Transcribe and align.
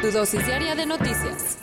Tu 0.00 0.10
dosis 0.10 0.46
diaria 0.46 0.74
de 0.74 0.86
noticias. 0.86 1.58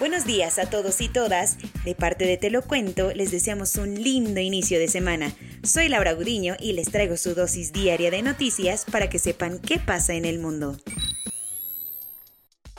Buenos 0.00 0.26
días 0.26 0.58
a 0.58 0.68
todos 0.68 1.00
y 1.00 1.08
todas. 1.08 1.56
De 1.84 1.94
parte 1.94 2.26
de 2.26 2.36
Te 2.36 2.50
lo 2.50 2.62
cuento, 2.62 3.12
les 3.14 3.30
deseamos 3.30 3.76
un 3.76 3.94
lindo 3.94 4.40
inicio 4.40 4.80
de 4.80 4.88
semana. 4.88 5.32
Soy 5.62 5.88
Laura 5.88 6.14
Gudiño 6.14 6.56
y 6.58 6.72
les 6.72 6.90
traigo 6.90 7.16
su 7.16 7.36
dosis 7.36 7.72
diaria 7.72 8.10
de 8.10 8.22
noticias 8.22 8.84
para 8.90 9.08
que 9.08 9.20
sepan 9.20 9.60
qué 9.60 9.78
pasa 9.78 10.14
en 10.14 10.24
el 10.24 10.40
mundo. 10.40 10.76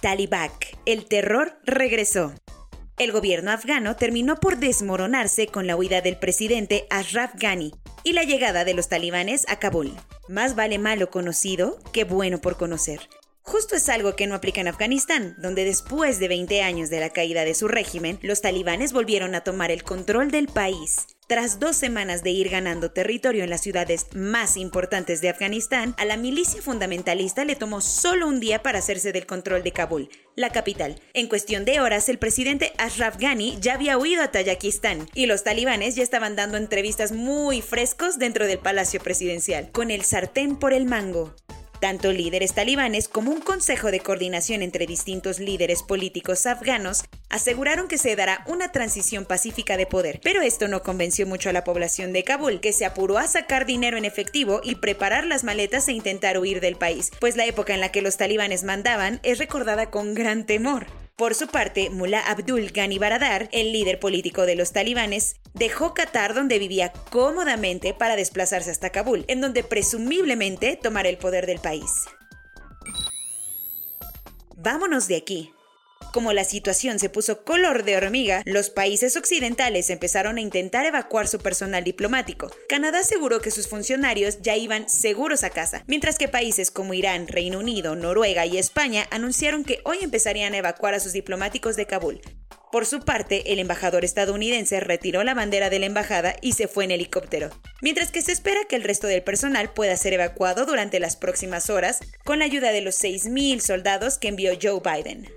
Talibak, 0.01 0.77
el 0.85 1.05
terror 1.05 1.57
regresó. 1.63 2.33
El 2.97 3.13
gobierno 3.13 3.51
afgano 3.51 3.95
terminó 3.95 4.35
por 4.35 4.57
desmoronarse 4.57 5.47
con 5.47 5.67
la 5.67 5.77
huida 5.77 6.01
del 6.01 6.17
presidente 6.17 6.85
Ashraf 6.89 7.31
Ghani 7.35 7.73
y 8.03 8.11
la 8.11 8.23
llegada 8.23 8.65
de 8.65 8.73
los 8.73 8.89
talibanes 8.89 9.45
a 9.47 9.57
Kabul. 9.57 9.93
Más 10.27 10.53
vale 10.53 10.79
malo 10.79 11.09
conocido 11.09 11.79
que 11.93 12.03
bueno 12.03 12.41
por 12.41 12.57
conocer. 12.57 12.99
Justo 13.47 13.75
es 13.75 13.89
algo 13.89 14.15
que 14.15 14.25
no 14.25 14.33
aplica 14.33 14.61
en 14.61 14.67
Afganistán, 14.67 15.35
donde 15.37 15.65
después 15.65 16.17
de 16.17 16.27
20 16.27 16.63
años 16.63 16.89
de 16.89 16.99
la 16.99 17.11
caída 17.11 17.45
de 17.45 17.53
su 17.53 17.67
régimen, 17.67 18.17
los 18.23 18.41
talibanes 18.41 18.91
volvieron 18.91 19.35
a 19.35 19.41
tomar 19.41 19.69
el 19.69 19.83
control 19.83 20.31
del 20.31 20.47
país. 20.47 21.05
Tras 21.27 21.59
dos 21.59 21.75
semanas 21.75 22.23
de 22.23 22.31
ir 22.31 22.49
ganando 22.49 22.91
territorio 22.91 23.43
en 23.43 23.51
las 23.51 23.61
ciudades 23.61 24.07
más 24.15 24.57
importantes 24.57 25.21
de 25.21 25.29
Afganistán, 25.29 25.93
a 25.99 26.05
la 26.05 26.17
milicia 26.17 26.59
fundamentalista 26.59 27.45
le 27.45 27.55
tomó 27.55 27.81
solo 27.81 28.27
un 28.27 28.39
día 28.39 28.63
para 28.63 28.79
hacerse 28.79 29.11
del 29.11 29.27
control 29.27 29.61
de 29.61 29.71
Kabul, 29.71 30.09
la 30.35 30.49
capital. 30.49 30.99
En 31.13 31.27
cuestión 31.27 31.65
de 31.65 31.79
horas, 31.79 32.09
el 32.09 32.17
presidente 32.17 32.73
Ashraf 32.79 33.17
Ghani 33.17 33.59
ya 33.61 33.75
había 33.75 33.99
huido 33.99 34.23
a 34.23 34.31
Tayikistán 34.31 35.07
y 35.13 35.27
los 35.27 35.43
talibanes 35.43 35.95
ya 35.95 36.01
estaban 36.01 36.35
dando 36.35 36.57
entrevistas 36.57 37.11
muy 37.11 37.61
frescos 37.61 38.17
dentro 38.17 38.47
del 38.47 38.57
palacio 38.57 38.99
presidencial, 38.99 39.71
con 39.71 39.91
el 39.91 40.03
sartén 40.03 40.55
por 40.55 40.73
el 40.73 40.85
mango. 40.85 41.35
Tanto 41.79 42.11
líderes 42.11 42.53
talibanes 42.53 43.07
como 43.07 43.31
un 43.31 43.41
consejo 43.41 43.91
de 43.91 43.99
coordinación 43.99 44.61
entre 44.61 44.87
distintos 44.87 45.39
líderes 45.39 45.83
políticos 45.83 46.45
afganos 46.45 47.03
aseguraron 47.29 47.87
que 47.87 47.97
se 47.97 48.15
dará 48.15 48.43
una 48.47 48.71
transición 48.71 49.25
pacífica 49.25 49.75
de 49.77 49.85
poder, 49.85 50.19
pero 50.23 50.41
esto 50.41 50.67
no 50.67 50.83
convenció 50.83 51.27
mucho 51.27 51.49
a 51.49 51.53
la 51.53 51.63
población 51.63 52.13
de 52.13 52.23
Kabul, 52.23 52.61
que 52.61 52.73
se 52.73 52.85
apuró 52.85 53.17
a 53.17 53.27
sacar 53.27 53.65
dinero 53.65 53.97
en 53.97 54.05
efectivo 54.05 54.61
y 54.63 54.75
preparar 54.75 55.25
las 55.25 55.43
maletas 55.43 55.87
e 55.87 55.93
intentar 55.93 56.37
huir 56.37 56.61
del 56.61 56.77
país, 56.77 57.11
pues 57.19 57.35
la 57.35 57.45
época 57.45 57.73
en 57.73 57.81
la 57.81 57.91
que 57.91 58.01
los 58.01 58.17
talibanes 58.17 58.63
mandaban 58.63 59.19
es 59.23 59.37
recordada 59.37 59.91
con 59.91 60.13
gran 60.13 60.45
temor. 60.45 60.87
Por 61.17 61.33
su 61.33 61.47
parte, 61.47 61.89
Mullah 61.89 62.29
Abdul 62.29 62.71
Ghani 62.71 62.99
Baradar, 62.99 63.47
el 63.53 63.71
líder 63.71 64.01
político 64.01 64.45
de 64.45 64.55
los 64.55 64.73
talibanes, 64.73 65.37
dejó 65.53 65.93
Qatar 65.93 66.33
donde 66.33 66.59
vivía 66.59 66.91
cómodamente 67.09 67.93
para 67.93 68.17
desplazarse 68.17 68.69
hasta 68.69 68.89
Kabul, 68.89 69.23
en 69.29 69.39
donde 69.39 69.63
presumiblemente 69.63 70.75
tomará 70.75 71.07
el 71.07 71.17
poder 71.17 71.45
del 71.45 71.59
país. 71.59 71.89
Vámonos 74.57 75.07
de 75.07 75.15
aquí. 75.15 75.54
Como 76.15 76.31
la 76.31 76.45
situación 76.45 76.97
se 76.97 77.09
puso 77.09 77.43
color 77.43 77.83
de 77.83 77.97
hormiga, 77.97 78.41
los 78.45 78.69
países 78.69 79.17
occidentales 79.17 79.89
empezaron 79.89 80.37
a 80.37 80.41
intentar 80.41 80.85
evacuar 80.85 81.27
su 81.27 81.39
personal 81.39 81.83
diplomático. 81.83 82.49
Canadá 82.69 82.99
aseguró 82.99 83.41
que 83.41 83.51
sus 83.51 83.67
funcionarios 83.67 84.41
ya 84.41 84.55
iban 84.55 84.87
seguros 84.87 85.43
a 85.43 85.49
casa, 85.49 85.83
mientras 85.87 86.17
que 86.17 86.29
países 86.29 86.71
como 86.71 86.93
Irán, 86.93 87.27
Reino 87.27 87.59
Unido, 87.59 87.97
Noruega 87.97 88.45
y 88.45 88.57
España 88.57 89.07
anunciaron 89.11 89.65
que 89.65 89.81
hoy 89.83 89.97
empezarían 90.01 90.53
a 90.53 90.57
evacuar 90.59 90.93
a 90.93 91.01
sus 91.01 91.11
diplomáticos 91.11 91.75
de 91.75 91.85
Kabul. 91.85 92.21
Por 92.71 92.85
su 92.85 93.01
parte, 93.01 93.51
el 93.51 93.59
embajador 93.59 94.03
estadounidense 94.05 94.79
retiró 94.79 95.23
la 95.23 95.33
bandera 95.33 95.69
de 95.69 95.79
la 95.79 95.85
embajada 95.85 96.35
y 96.41 96.53
se 96.53 96.67
fue 96.67 96.85
en 96.85 96.91
helicóptero, 96.91 97.49
mientras 97.81 98.11
que 98.11 98.21
se 98.21 98.31
espera 98.31 98.61
que 98.67 98.75
el 98.75 98.83
resto 98.83 99.07
del 99.07 99.23
personal 99.23 99.73
pueda 99.73 99.95
ser 99.97 100.13
evacuado 100.13 100.65
durante 100.65 100.99
las 100.99 101.15
próximas 101.15 101.69
horas 101.69 101.99
con 102.23 102.39
la 102.39 102.45
ayuda 102.45 102.71
de 102.71 102.81
los 102.81 103.01
6.000 103.03 103.59
soldados 103.59 104.17
que 104.17 104.29
envió 104.29 104.53
Joe 104.61 104.81
Biden. 104.81 105.27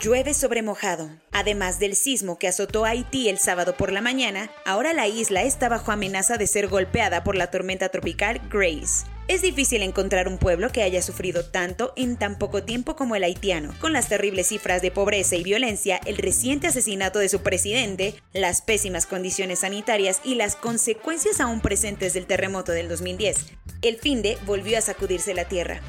Llueve 0.00 0.34
sobre 0.34 0.60
mojado. 0.60 1.08
Además 1.32 1.78
del 1.78 1.96
sismo 1.96 2.38
que 2.38 2.48
azotó 2.48 2.84
a 2.84 2.90
Haití 2.90 3.30
el 3.30 3.38
sábado 3.38 3.76
por 3.76 3.92
la 3.92 4.02
mañana, 4.02 4.50
ahora 4.66 4.92
la 4.92 5.08
isla 5.08 5.42
está 5.42 5.70
bajo 5.70 5.90
amenaza 5.90 6.36
de 6.36 6.46
ser 6.46 6.68
golpeada 6.68 7.24
por 7.24 7.34
la 7.34 7.50
tormenta 7.50 7.88
tropical 7.88 8.42
Grace. 8.50 9.06
Es 9.26 9.40
difícil 9.40 9.82
encontrar 9.82 10.28
un 10.28 10.36
pueblo 10.36 10.70
que 10.70 10.82
haya 10.82 11.00
sufrido 11.00 11.46
tanto 11.46 11.94
en 11.96 12.16
tan 12.16 12.38
poco 12.38 12.62
tiempo 12.62 12.94
como 12.94 13.16
el 13.16 13.24
haitiano, 13.24 13.74
con 13.80 13.94
las 13.94 14.08
terribles 14.08 14.48
cifras 14.48 14.82
de 14.82 14.90
pobreza 14.90 15.34
y 15.34 15.42
violencia, 15.42 15.98
el 16.04 16.18
reciente 16.18 16.66
asesinato 16.66 17.18
de 17.18 17.30
su 17.30 17.40
presidente, 17.40 18.14
las 18.34 18.60
pésimas 18.60 19.06
condiciones 19.06 19.60
sanitarias 19.60 20.20
y 20.22 20.34
las 20.34 20.56
consecuencias 20.56 21.40
aún 21.40 21.60
presentes 21.60 22.12
del 22.12 22.26
terremoto 22.26 22.72
del 22.72 22.88
2010. 22.88 23.46
El 23.80 23.96
fin 23.96 24.20
de 24.20 24.36
volvió 24.44 24.76
a 24.76 24.82
sacudirse 24.82 25.32
la 25.32 25.46
tierra. 25.46 25.80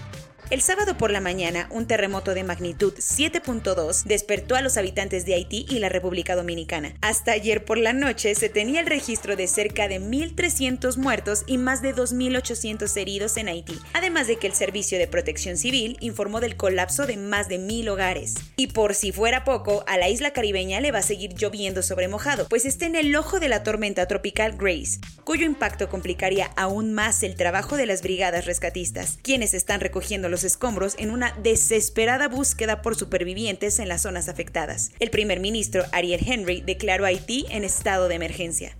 El 0.49 0.61
sábado 0.61 0.97
por 0.97 1.11
la 1.11 1.19
mañana, 1.19 1.67
un 1.71 1.87
terremoto 1.87 2.33
de 2.33 2.45
magnitud 2.45 2.93
7.2 2.93 4.05
despertó 4.05 4.55
a 4.55 4.61
los 4.61 4.77
habitantes 4.77 5.25
de 5.25 5.33
Haití 5.33 5.65
y 5.69 5.79
la 5.79 5.89
República 5.89 6.37
Dominicana. 6.37 6.93
Hasta 7.01 7.33
ayer 7.33 7.65
por 7.65 7.77
la 7.77 7.91
noche 7.91 8.33
se 8.33 8.47
tenía 8.47 8.79
el 8.79 8.85
registro 8.85 9.35
de 9.35 9.47
cerca 9.47 9.89
de 9.89 9.99
1.300 9.99 10.95
muertos 10.95 11.43
y 11.47 11.57
más 11.57 11.81
de 11.81 11.93
2.800 11.93 12.95
heridos 12.95 13.35
en 13.35 13.49
Haití, 13.49 13.77
además 13.91 14.27
de 14.27 14.37
que 14.37 14.47
el 14.47 14.53
Servicio 14.53 14.97
de 14.97 15.07
Protección 15.07 15.57
Civil 15.57 15.97
informó 15.99 16.39
del 16.39 16.55
colapso 16.55 17.05
de 17.05 17.17
más 17.17 17.49
de 17.49 17.59
1.000 17.59 17.89
hogares. 17.89 18.35
Y 18.55 18.67
por 18.67 18.95
si 18.95 19.11
fuera 19.11 19.43
poco, 19.43 19.83
a 19.85 19.97
la 19.97 20.07
isla 20.07 20.31
caribeña 20.31 20.79
le 20.79 20.93
va 20.93 20.99
a 20.99 21.03
seguir 21.03 21.33
lloviendo 21.33 21.83
sobre 21.83 22.07
mojado, 22.07 22.47
pues 22.47 22.63
está 22.63 22.85
en 22.85 22.95
el 22.95 23.13
ojo 23.17 23.41
de 23.41 23.49
la 23.49 23.63
tormenta 23.63 24.07
tropical 24.07 24.55
Grace, 24.57 24.99
cuyo 25.25 25.45
impacto 25.45 25.89
complicaría 25.89 26.51
aún 26.55 26.93
más 26.93 27.21
el 27.23 27.35
trabajo 27.35 27.75
de 27.75 27.85
las 27.85 28.01
brigadas 28.01 28.45
rescatistas, 28.45 29.19
quienes 29.21 29.53
están 29.53 29.81
recogiendo 29.81 30.29
los 30.29 30.36
escombros 30.43 30.95
en 30.97 31.11
una 31.11 31.31
desesperada 31.41 32.27
búsqueda 32.27 32.81
por 32.81 32.95
supervivientes 32.95 33.79
en 33.79 33.87
las 33.87 34.03
zonas 34.03 34.29
afectadas. 34.29 34.91
El 34.99 35.09
primer 35.09 35.39
ministro 35.39 35.83
Ariel 35.91 36.21
Henry 36.25 36.61
declaró 36.61 37.05
a 37.05 37.09
Haití 37.09 37.45
en 37.49 37.63
estado 37.63 38.07
de 38.07 38.15
emergencia. 38.15 38.77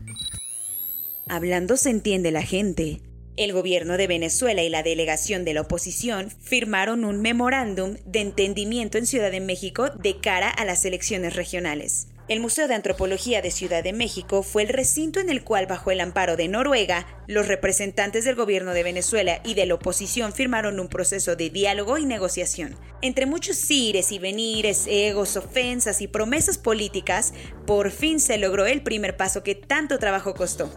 Hablando 1.29 1.77
se 1.77 1.89
entiende 1.89 2.31
la 2.31 2.41
gente. 2.41 3.01
El 3.35 3.53
gobierno 3.53 3.97
de 3.97 4.07
Venezuela 4.07 4.63
y 4.63 4.69
la 4.69 4.81
delegación 4.81 5.45
de 5.45 5.53
la 5.53 5.61
oposición 5.61 6.31
firmaron 6.31 7.05
un 7.05 7.21
memorándum 7.21 7.97
de 8.05 8.21
entendimiento 8.21 8.97
en 8.97 9.05
Ciudad 9.05 9.29
de 9.29 9.41
México 9.41 9.89
de 9.89 10.19
cara 10.19 10.49
a 10.49 10.65
las 10.65 10.85
elecciones 10.85 11.35
regionales. 11.35 12.07
El 12.27 12.41
Museo 12.41 12.67
de 12.67 12.75
Antropología 12.75 13.41
de 13.41 13.51
Ciudad 13.51 13.85
de 13.85 13.93
México 13.93 14.43
fue 14.43 14.63
el 14.63 14.67
recinto 14.67 15.21
en 15.21 15.29
el 15.29 15.45
cual, 15.45 15.65
bajo 15.65 15.91
el 15.91 16.01
amparo 16.01 16.35
de 16.35 16.49
Noruega, 16.49 17.07
los 17.25 17.47
representantes 17.47 18.25
del 18.25 18.35
gobierno 18.35 18.73
de 18.73 18.83
Venezuela 18.83 19.39
y 19.45 19.53
de 19.53 19.65
la 19.65 19.75
oposición 19.75 20.33
firmaron 20.33 20.81
un 20.81 20.89
proceso 20.89 21.37
de 21.37 21.49
diálogo 21.49 21.97
y 21.97 22.05
negociación. 22.05 22.75
Entre 23.01 23.27
muchos 23.27 23.71
ires 23.71 24.11
y 24.11 24.19
venires, 24.19 24.87
egos, 24.89 25.37
ofensas 25.37 26.01
y 26.01 26.09
promesas 26.09 26.57
políticas, 26.57 27.33
por 27.65 27.91
fin 27.91 28.19
se 28.19 28.37
logró 28.37 28.65
el 28.65 28.83
primer 28.83 29.15
paso 29.15 29.41
que 29.41 29.55
tanto 29.55 29.97
trabajo 29.97 30.33
costó. 30.33 30.69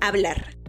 Hablar. 0.00 0.63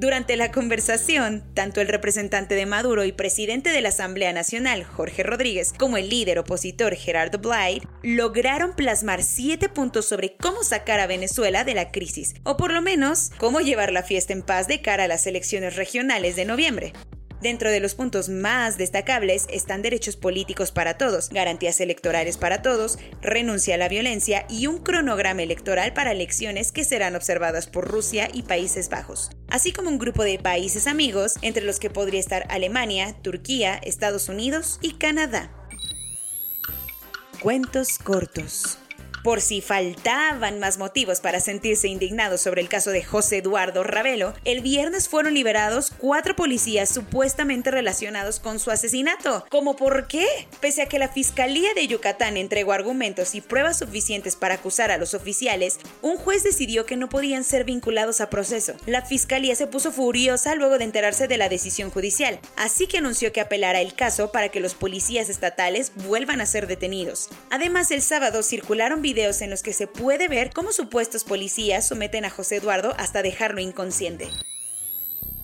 Durante 0.00 0.38
la 0.38 0.50
conversación, 0.50 1.44
tanto 1.52 1.82
el 1.82 1.86
representante 1.86 2.54
de 2.54 2.64
Maduro 2.64 3.04
y 3.04 3.12
presidente 3.12 3.68
de 3.68 3.82
la 3.82 3.90
Asamblea 3.90 4.32
Nacional, 4.32 4.82
Jorge 4.82 5.22
Rodríguez, 5.22 5.74
como 5.78 5.98
el 5.98 6.08
líder 6.08 6.38
opositor 6.38 6.94
Gerardo 6.94 7.36
Blyde, 7.38 7.86
lograron 8.02 8.74
plasmar 8.74 9.22
siete 9.22 9.68
puntos 9.68 10.08
sobre 10.08 10.38
cómo 10.38 10.62
sacar 10.62 11.00
a 11.00 11.06
Venezuela 11.06 11.64
de 11.64 11.74
la 11.74 11.90
crisis, 11.90 12.32
o 12.44 12.56
por 12.56 12.72
lo 12.72 12.80
menos 12.80 13.30
cómo 13.36 13.60
llevar 13.60 13.92
la 13.92 14.02
fiesta 14.02 14.32
en 14.32 14.40
paz 14.40 14.68
de 14.68 14.80
cara 14.80 15.04
a 15.04 15.08
las 15.08 15.26
elecciones 15.26 15.76
regionales 15.76 16.34
de 16.34 16.46
noviembre. 16.46 16.94
Dentro 17.40 17.70
de 17.70 17.80
los 17.80 17.94
puntos 17.94 18.28
más 18.28 18.76
destacables 18.76 19.46
están 19.50 19.80
derechos 19.80 20.16
políticos 20.16 20.72
para 20.72 20.98
todos, 20.98 21.30
garantías 21.30 21.80
electorales 21.80 22.36
para 22.36 22.60
todos, 22.60 22.98
renuncia 23.22 23.76
a 23.76 23.78
la 23.78 23.88
violencia 23.88 24.44
y 24.50 24.66
un 24.66 24.78
cronograma 24.78 25.42
electoral 25.42 25.94
para 25.94 26.12
elecciones 26.12 26.70
que 26.70 26.84
serán 26.84 27.16
observadas 27.16 27.66
por 27.66 27.88
Rusia 27.88 28.28
y 28.32 28.42
Países 28.42 28.90
Bajos, 28.90 29.30
así 29.48 29.72
como 29.72 29.88
un 29.88 29.98
grupo 29.98 30.22
de 30.22 30.38
países 30.38 30.86
amigos, 30.86 31.36
entre 31.40 31.64
los 31.64 31.80
que 31.80 31.88
podría 31.88 32.20
estar 32.20 32.44
Alemania, 32.50 33.16
Turquía, 33.22 33.80
Estados 33.82 34.28
Unidos 34.28 34.78
y 34.82 34.98
Canadá. 34.98 35.50
Cuentos 37.40 37.98
cortos. 37.98 38.79
Por 39.22 39.42
si 39.42 39.60
faltaban 39.60 40.60
más 40.60 40.78
motivos 40.78 41.20
para 41.20 41.40
sentirse 41.40 41.88
indignados 41.88 42.40
sobre 42.40 42.62
el 42.62 42.70
caso 42.70 42.90
de 42.90 43.04
José 43.04 43.38
Eduardo 43.38 43.82
Ravelo, 43.82 44.32
el 44.46 44.62
viernes 44.62 45.10
fueron 45.10 45.34
liberados 45.34 45.92
cuatro 45.98 46.34
policías 46.34 46.88
supuestamente 46.88 47.70
relacionados 47.70 48.40
con 48.40 48.58
su 48.58 48.70
asesinato. 48.70 49.44
¿Cómo 49.50 49.76
por 49.76 50.06
qué? 50.06 50.26
Pese 50.60 50.80
a 50.80 50.86
que 50.86 50.98
la 50.98 51.08
Fiscalía 51.08 51.74
de 51.74 51.86
Yucatán 51.86 52.38
entregó 52.38 52.72
argumentos 52.72 53.34
y 53.34 53.42
pruebas 53.42 53.78
suficientes 53.78 54.36
para 54.36 54.54
acusar 54.54 54.90
a 54.90 54.96
los 54.96 55.12
oficiales, 55.12 55.78
un 56.00 56.16
juez 56.16 56.42
decidió 56.42 56.86
que 56.86 56.96
no 56.96 57.10
podían 57.10 57.44
ser 57.44 57.64
vinculados 57.64 58.22
a 58.22 58.30
proceso. 58.30 58.72
La 58.86 59.02
Fiscalía 59.02 59.54
se 59.54 59.66
puso 59.66 59.92
furiosa 59.92 60.54
luego 60.54 60.78
de 60.78 60.84
enterarse 60.84 61.28
de 61.28 61.36
la 61.36 61.50
decisión 61.50 61.90
judicial, 61.90 62.40
así 62.56 62.86
que 62.86 62.98
anunció 62.98 63.32
que 63.32 63.42
apelará 63.42 63.82
el 63.82 63.94
caso 63.94 64.32
para 64.32 64.48
que 64.48 64.60
los 64.60 64.74
policías 64.74 65.28
estatales 65.28 65.92
vuelvan 66.06 66.40
a 66.40 66.46
ser 66.46 66.66
detenidos. 66.66 67.28
Además, 67.50 67.90
el 67.90 68.00
sábado 68.00 68.42
circularon 68.42 69.02
en 69.10 69.50
los 69.50 69.64
que 69.64 69.72
se 69.72 69.88
puede 69.88 70.28
ver 70.28 70.52
cómo 70.54 70.70
supuestos 70.70 71.24
policías 71.24 71.86
someten 71.86 72.24
a 72.24 72.30
José 72.30 72.56
Eduardo 72.56 72.94
hasta 72.96 73.22
dejarlo 73.22 73.60
inconsciente. 73.60 74.28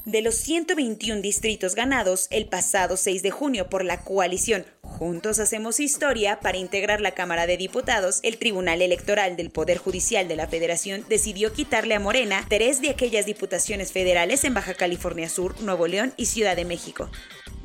De 0.05 0.23
los 0.23 0.37
121 0.37 1.21
distritos 1.21 1.75
ganados 1.75 2.29
el 2.31 2.47
pasado 2.47 2.97
6 2.97 3.23
de 3.23 3.33
junio 3.33 3.69
por 3.69 3.85
la 3.85 4.05
coalición 4.05 4.65
Juntos 4.83 5.41
Hacemos 5.41 5.81
Historia 5.81 6.39
para 6.39 6.59
integrar 6.59 7.01
la 7.01 7.11
Cámara 7.11 7.49
de 7.49 7.57
Diputados, 7.57 8.21
el 8.23 8.39
Tribunal 8.39 8.83
Electoral 8.83 9.37
del 9.37 9.51
Poder 9.51 9.79
Judicial 9.79 10.29
de 10.29 10.37
la 10.37 10.47
Federación 10.47 11.05
decidió 11.09 11.53
quitarle 11.53 11.97
a 11.97 12.01
Morena 12.01 12.47
tres 12.49 12.81
de 12.81 12.91
aquellas 12.91 13.27
diputaciones 13.27 13.91
federales 13.91 14.45
en 14.45 14.55
Baja 14.55 14.75
California 14.75 15.29
Sur, 15.29 15.61
Nuevo 15.61 15.89
León 15.89 16.15
y 16.17 16.27
Ciudad 16.27 16.55
de 16.55 16.65
México. 16.65 17.11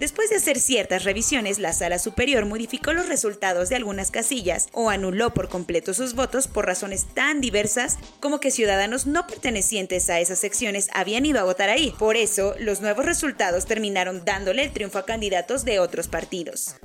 Después 0.01 0.31
de 0.31 0.37
hacer 0.37 0.59
ciertas 0.59 1.03
revisiones, 1.03 1.59
la 1.59 1.73
Sala 1.73 1.99
Superior 1.99 2.47
modificó 2.47 2.91
los 2.91 3.07
resultados 3.07 3.69
de 3.69 3.75
algunas 3.75 4.09
casillas 4.09 4.67
o 4.73 4.89
anuló 4.89 5.31
por 5.31 5.47
completo 5.47 5.93
sus 5.93 6.15
votos 6.15 6.47
por 6.47 6.65
razones 6.65 7.05
tan 7.13 7.39
diversas 7.39 7.99
como 8.19 8.39
que 8.39 8.49
ciudadanos 8.49 9.05
no 9.05 9.27
pertenecientes 9.27 10.09
a 10.09 10.19
esas 10.19 10.39
secciones 10.39 10.89
habían 10.95 11.27
ido 11.27 11.39
a 11.39 11.43
votar 11.43 11.69
ahí. 11.69 11.93
Por 11.99 12.17
eso, 12.17 12.55
los 12.57 12.81
nuevos 12.81 13.05
resultados 13.05 13.67
terminaron 13.67 14.25
dándole 14.25 14.63
el 14.63 14.73
triunfo 14.73 14.97
a 14.97 15.05
candidatos 15.05 15.65
de 15.65 15.79
otros 15.79 16.07
partidos. 16.07 16.77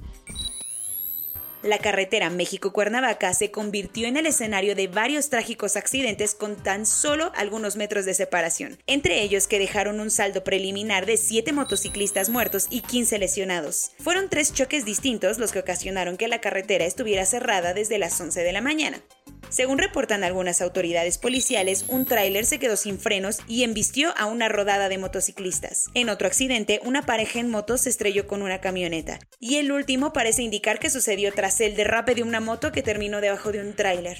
La 1.66 1.78
carretera 1.78 2.30
México-Cuernavaca 2.30 3.34
se 3.34 3.50
convirtió 3.50 4.06
en 4.06 4.16
el 4.16 4.26
escenario 4.26 4.76
de 4.76 4.86
varios 4.86 5.30
trágicos 5.30 5.74
accidentes 5.74 6.36
con 6.36 6.54
tan 6.54 6.86
solo 6.86 7.32
algunos 7.34 7.74
metros 7.74 8.04
de 8.04 8.14
separación, 8.14 8.78
entre 8.86 9.20
ellos 9.22 9.48
que 9.48 9.58
dejaron 9.58 9.98
un 9.98 10.12
saldo 10.12 10.44
preliminar 10.44 11.06
de 11.06 11.16
7 11.16 11.52
motociclistas 11.52 12.28
muertos 12.28 12.68
y 12.70 12.82
15 12.82 13.18
lesionados. 13.18 13.90
Fueron 13.98 14.28
tres 14.28 14.52
choques 14.54 14.84
distintos 14.84 15.38
los 15.38 15.50
que 15.50 15.58
ocasionaron 15.58 16.16
que 16.16 16.28
la 16.28 16.40
carretera 16.40 16.84
estuviera 16.84 17.26
cerrada 17.26 17.74
desde 17.74 17.98
las 17.98 18.20
11 18.20 18.44
de 18.44 18.52
la 18.52 18.60
mañana. 18.60 19.02
Según 19.48 19.78
reportan 19.78 20.24
algunas 20.24 20.60
autoridades 20.60 21.18
policiales, 21.18 21.84
un 21.88 22.04
tráiler 22.04 22.46
se 22.46 22.58
quedó 22.58 22.76
sin 22.76 22.98
frenos 22.98 23.38
y 23.48 23.62
embistió 23.62 24.12
a 24.16 24.26
una 24.26 24.48
rodada 24.48 24.88
de 24.88 24.98
motociclistas. 24.98 25.86
En 25.94 26.08
otro 26.08 26.26
accidente, 26.26 26.80
una 26.84 27.06
pareja 27.06 27.38
en 27.40 27.50
moto 27.50 27.78
se 27.78 27.90
estrelló 27.90 28.26
con 28.26 28.42
una 28.42 28.60
camioneta. 28.60 29.18
Y 29.38 29.56
el 29.56 29.72
último 29.72 30.12
parece 30.12 30.42
indicar 30.42 30.78
que 30.78 30.90
sucedió 30.90 31.32
tras 31.32 31.60
el 31.60 31.76
derrape 31.76 32.14
de 32.14 32.22
una 32.22 32.40
moto 32.40 32.72
que 32.72 32.82
terminó 32.82 33.20
debajo 33.20 33.52
de 33.52 33.60
un 33.60 33.74
tráiler. 33.74 34.18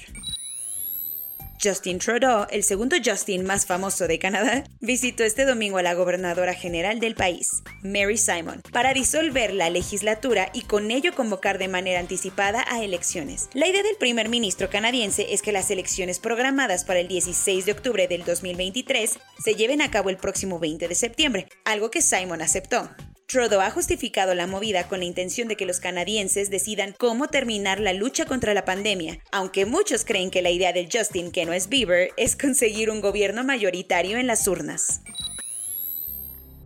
Justin 1.61 1.99
Trudeau, 1.99 2.45
el 2.51 2.63
segundo 2.63 2.95
Justin 3.03 3.45
más 3.45 3.65
famoso 3.65 4.07
de 4.07 4.19
Canadá, 4.19 4.63
visitó 4.79 5.23
este 5.23 5.45
domingo 5.45 5.77
a 5.77 5.83
la 5.83 5.95
gobernadora 5.95 6.53
general 6.53 6.99
del 6.99 7.15
país, 7.15 7.63
Mary 7.81 8.17
Simon, 8.17 8.61
para 8.71 8.93
disolver 8.93 9.53
la 9.53 9.69
legislatura 9.69 10.49
y 10.53 10.61
con 10.61 10.91
ello 10.91 11.13
convocar 11.15 11.57
de 11.57 11.67
manera 11.67 11.99
anticipada 11.99 12.63
a 12.69 12.83
elecciones. 12.83 13.49
La 13.53 13.67
idea 13.67 13.83
del 13.83 13.97
primer 13.97 14.29
ministro 14.29 14.69
canadiense 14.69 15.33
es 15.33 15.41
que 15.41 15.51
las 15.51 15.71
elecciones 15.71 16.19
programadas 16.19 16.83
para 16.85 16.99
el 16.99 17.07
16 17.07 17.65
de 17.65 17.71
octubre 17.71 18.07
del 18.07 18.23
2023 18.23 19.17
se 19.43 19.55
lleven 19.55 19.81
a 19.81 19.89
cabo 19.89 20.09
el 20.09 20.17
próximo 20.17 20.59
20 20.59 20.87
de 20.87 20.95
septiembre, 20.95 21.47
algo 21.65 21.89
que 21.89 22.01
Simon 22.01 22.41
aceptó. 22.41 22.89
Trudeau 23.29 23.59
ha 23.59 23.71
justificado 23.71 24.33
la 24.35 24.47
movida 24.47 24.87
con 24.87 24.99
la 24.99 25.05
intención 25.05 25.49
de 25.49 25.57
que 25.57 25.65
los 25.65 25.81
canadienses 25.81 26.49
decidan 26.49 26.95
cómo 26.97 27.27
terminar 27.27 27.81
la 27.81 27.91
lucha 27.91 28.23
contra 28.23 28.53
la 28.53 28.63
pandemia, 28.63 29.19
aunque 29.33 29.65
muchos 29.65 30.05
creen 30.05 30.31
que 30.31 30.41
la 30.41 30.49
idea 30.49 30.71
del 30.71 30.87
Justin, 30.89 31.31
que 31.31 31.45
no 31.45 31.51
es 31.51 31.67
Bieber, 31.67 32.11
es 32.15 32.37
conseguir 32.37 32.89
un 32.89 33.01
gobierno 33.01 33.43
mayoritario 33.43 34.17
en 34.17 34.27
las 34.27 34.47
urnas. 34.47 35.01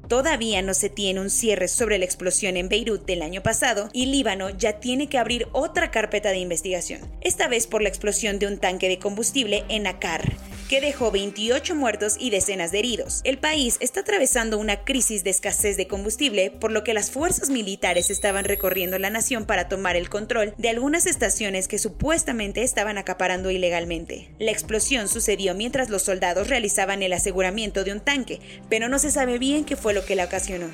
Todavía 0.07 0.61
no 0.61 0.75
se 0.75 0.89
tiene 0.89 1.19
un 1.19 1.31
cierre 1.31 1.67
sobre 1.67 1.97
la 1.97 2.05
explosión 2.05 2.55
en 2.57 2.69
Beirut 2.69 3.07
del 3.07 3.23
año 3.23 3.41
pasado 3.41 3.89
y 3.91 4.05
Líbano 4.05 4.51
ya 4.51 4.79
tiene 4.79 5.09
que 5.09 5.17
abrir 5.17 5.47
otra 5.53 5.89
carpeta 5.89 6.29
de 6.29 6.37
investigación, 6.37 7.01
esta 7.21 7.47
vez 7.47 7.65
por 7.65 7.81
la 7.81 7.89
explosión 7.89 8.37
de 8.37 8.45
un 8.45 8.59
tanque 8.59 8.87
de 8.87 8.99
combustible 8.99 9.63
en 9.67 9.87
Akar, 9.87 10.31
que 10.71 10.79
dejó 10.79 11.11
28 11.11 11.75
muertos 11.75 12.15
y 12.17 12.29
decenas 12.29 12.71
de 12.71 12.79
heridos. 12.79 13.19
El 13.25 13.37
país 13.37 13.75
está 13.81 13.99
atravesando 13.99 14.57
una 14.57 14.85
crisis 14.85 15.21
de 15.25 15.29
escasez 15.29 15.75
de 15.75 15.85
combustible, 15.85 16.49
por 16.49 16.71
lo 16.71 16.85
que 16.85 16.93
las 16.93 17.11
fuerzas 17.11 17.49
militares 17.49 18.09
estaban 18.09 18.45
recorriendo 18.45 18.97
la 18.97 19.09
nación 19.09 19.45
para 19.45 19.67
tomar 19.67 19.97
el 19.97 20.07
control 20.07 20.53
de 20.57 20.69
algunas 20.69 21.07
estaciones 21.07 21.67
que 21.67 21.77
supuestamente 21.77 22.63
estaban 22.63 22.97
acaparando 22.97 23.51
ilegalmente. 23.51 24.29
La 24.39 24.51
explosión 24.51 25.09
sucedió 25.09 25.55
mientras 25.55 25.89
los 25.89 26.03
soldados 26.03 26.47
realizaban 26.47 27.03
el 27.03 27.11
aseguramiento 27.11 27.83
de 27.83 27.91
un 27.91 27.99
tanque, 27.99 28.39
pero 28.69 28.87
no 28.87 28.97
se 28.97 29.11
sabe 29.11 29.39
bien 29.39 29.65
qué 29.65 29.75
fue 29.75 29.93
lo 29.93 30.05
que 30.05 30.15
la 30.15 30.23
ocasionó. 30.23 30.69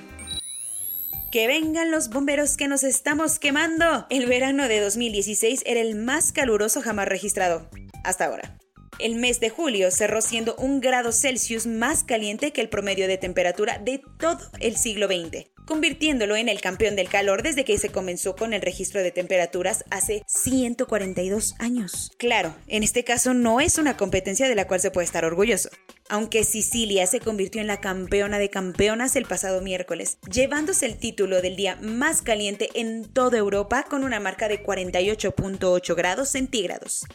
Que 1.32 1.48
vengan 1.48 1.90
los 1.90 2.12
bomberos 2.12 2.56
que 2.56 2.68
nos 2.68 2.84
estamos 2.84 3.40
quemando. 3.40 4.06
El 4.12 4.28
verano 4.28 4.68
de 4.68 4.80
2016 4.80 5.64
era 5.66 5.82
el 5.82 5.96
más 5.96 6.32
caluroso 6.34 6.84
jamás 6.84 7.08
registrado. 7.08 7.68
Hasta 8.04 8.26
ahora. 8.26 8.60
El 9.00 9.16
mes 9.16 9.40
de 9.40 9.52
julio 9.52 9.92
cerró 9.92 10.22
siendo 10.22 10.56
un 10.56 10.82
grado 10.82 11.12
Celsius 11.12 11.68
más 11.68 12.04
caliente 12.04 12.52
que 12.52 12.62
el 12.62 12.70
promedio 12.70 13.08
de 13.08 13.20
temperatura 13.20 13.78
de 13.78 14.02
todo 14.18 14.40
el 14.60 14.76
siglo 14.76 15.06
XX, 15.06 15.46
convirtiéndolo 15.68 16.36
en 16.36 16.50
el 16.50 16.62
campeón 16.62 16.96
del 16.96 17.08
calor 17.08 17.44
desde 17.44 17.64
que 17.64 17.78
se 17.78 17.90
comenzó 17.90 18.36
con 18.36 18.54
el 18.54 18.62
registro 18.64 19.04
de 19.04 19.12
temperaturas 19.12 19.86
hace 19.92 20.24
142 20.26 21.54
años. 21.60 22.12
Claro, 22.18 22.56
en 22.66 22.82
este 22.82 23.04
caso 23.04 23.36
no 23.36 23.62
es 23.62 23.78
una 23.78 23.98
competencia 23.98 24.50
de 24.50 24.56
la 24.56 24.66
cual 24.68 24.80
se 24.80 24.90
puede 24.90 25.06
estar 25.06 25.26
orgulloso. 25.26 25.70
Aunque 26.10 26.44
Sicilia 26.44 27.06
se 27.06 27.20
convirtió 27.20 27.62
en 27.62 27.68
la 27.68 27.80
campeona 27.80 28.40
de 28.40 28.50
campeonas 28.50 29.16
el 29.16 29.26
pasado 29.26 29.62
miércoles, 29.62 30.18
llevándose 30.32 30.88
el 30.88 30.98
título 30.98 31.44
del 31.44 31.56
día 31.56 31.78
más 31.84 32.24
caliente 32.24 32.70
en 32.74 33.06
toda 33.06 33.38
Europa 33.38 33.86
con 33.88 34.04
una 34.04 34.20
marca 34.20 34.48
de 34.48 34.64
48.8 34.64 35.96
grados 35.96 36.30
centígrados. 36.30 37.06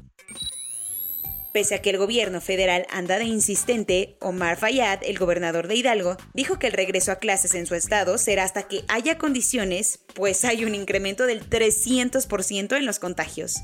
Pese 1.52 1.76
a 1.76 1.82
que 1.82 1.90
el 1.90 1.98
gobierno 1.98 2.42
federal 2.42 2.86
anda 2.92 3.18
de 3.18 3.26
insistente, 3.26 4.16
Omar 4.20 4.58
Fayad, 4.58 5.00
el 5.04 5.18
gobernador 5.18 5.68
de 5.68 5.76
Hidalgo, 5.76 6.16
dijo 6.36 6.60
que 6.60 6.68
el 6.68 6.74
regreso 6.74 7.12
a 7.12 7.16
clases 7.16 7.56
en 7.56 7.66
su 7.66 7.74
estado 7.74 8.20
será 8.20 8.44
hasta 8.44 8.68
que 8.68 8.84
haya 8.88 9.18
condiciones, 9.18 10.00
pues 10.14 10.46
hay 10.46 10.64
un 10.64 10.76
incremento 10.76 11.26
del 11.26 11.50
300% 11.50 12.78
en 12.78 12.86
los 12.86 13.00
contagios. 13.00 13.56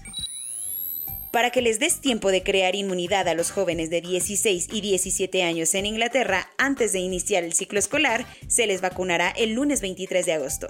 Para 1.32 1.52
que 1.52 1.62
les 1.62 1.80
des 1.80 2.02
tiempo 2.02 2.32
de 2.32 2.42
crear 2.42 2.76
inmunidad 2.76 3.28
a 3.28 3.36
los 3.36 3.52
jóvenes 3.52 3.92
de 3.92 4.02
16 4.02 4.70
y 4.72 4.82
17 4.82 5.44
años 5.44 5.76
en 5.76 5.86
Inglaterra 5.86 6.50
antes 6.58 6.92
de 6.92 7.00
iniciar 7.00 7.44
el 7.44 7.54
ciclo 7.54 7.78
escolar, 7.78 8.26
se 8.48 8.66
les 8.66 8.82
vacunará 8.82 9.30
el 9.30 9.54
lunes 9.54 9.82
23 9.82 10.26
de 10.26 10.34
agosto. 10.34 10.70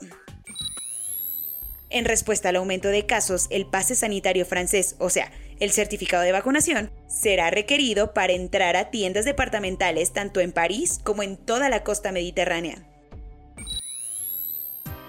En 1.92 2.04
respuesta 2.04 2.50
al 2.50 2.58
aumento 2.58 2.90
de 2.90 3.06
casos, 3.06 3.48
el 3.52 3.68
pase 3.68 3.96
sanitario 3.96 4.46
francés, 4.46 4.96
o 5.00 5.10
sea, 5.10 5.32
el 5.60 5.72
certificado 5.72 6.24
de 6.24 6.32
vacunación, 6.32 6.92
será 7.08 7.50
requerido 7.50 8.14
para 8.14 8.34
entrar 8.34 8.76
a 8.76 8.90
tiendas 8.92 9.26
departamentales 9.26 10.14
tanto 10.14 10.40
en 10.40 10.52
París 10.52 11.00
como 11.04 11.24
en 11.24 11.38
toda 11.38 11.70
la 11.70 11.84
costa 11.84 12.12
mediterránea. 12.12 12.86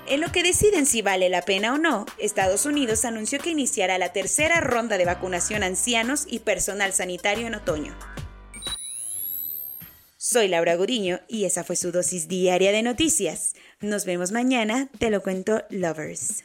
En 0.09 0.21
lo 0.21 0.31
que 0.31 0.45
deciden 0.45 0.87
si 0.87 1.03
vale 1.03 1.29
la 1.29 1.43
pena 1.43 1.75
o 1.75 1.79
no, 1.79 2.07
Estados 2.19 2.65
Unidos 2.65 3.05
anunció 3.05 3.41
que 3.41 3.51
iniciará 3.51 3.99
la 3.99 4.13
tercera 4.13 4.61
ronda 4.61 4.99
de 4.99 5.05
vacunación 5.05 5.65
ancianos 5.65 6.27
y 6.29 6.39
personal 6.41 6.93
sanitario 6.93 7.49
en 7.49 7.57
otoño. 7.57 7.97
Soy 10.17 10.49
Laura 10.49 10.77
Gudiño 10.77 11.21
y 11.29 11.45
esa 11.45 11.65
fue 11.65 11.77
su 11.77 11.91
dosis 11.91 12.29
diaria 12.29 12.71
de 12.73 12.83
noticias. 12.83 13.55
Nos 13.81 14.05
vemos 14.05 14.33
mañana, 14.33 14.89
te 14.99 15.11
lo 15.11 15.23
cuento, 15.23 15.65
lovers. 15.71 16.45